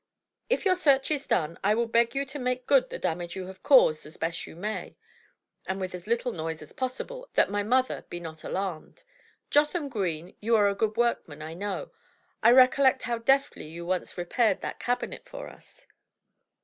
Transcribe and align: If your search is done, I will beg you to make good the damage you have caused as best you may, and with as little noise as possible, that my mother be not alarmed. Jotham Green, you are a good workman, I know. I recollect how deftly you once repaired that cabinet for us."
If 0.49 0.65
your 0.65 0.73
search 0.73 1.11
is 1.11 1.27
done, 1.27 1.59
I 1.63 1.75
will 1.75 1.85
beg 1.85 2.15
you 2.15 2.25
to 2.25 2.39
make 2.39 2.65
good 2.65 2.89
the 2.89 2.97
damage 2.97 3.35
you 3.35 3.45
have 3.45 3.61
caused 3.61 4.03
as 4.07 4.17
best 4.17 4.47
you 4.47 4.55
may, 4.55 4.95
and 5.67 5.79
with 5.79 5.93
as 5.93 6.07
little 6.07 6.31
noise 6.31 6.63
as 6.63 6.73
possible, 6.73 7.29
that 7.35 7.51
my 7.51 7.61
mother 7.61 8.03
be 8.09 8.19
not 8.19 8.43
alarmed. 8.43 9.03
Jotham 9.51 9.89
Green, 9.89 10.35
you 10.39 10.55
are 10.55 10.67
a 10.67 10.73
good 10.73 10.97
workman, 10.97 11.43
I 11.43 11.53
know. 11.53 11.91
I 12.41 12.49
recollect 12.49 13.03
how 13.03 13.19
deftly 13.19 13.67
you 13.67 13.85
once 13.85 14.17
repaired 14.17 14.61
that 14.61 14.79
cabinet 14.79 15.25
for 15.27 15.47
us." 15.47 15.85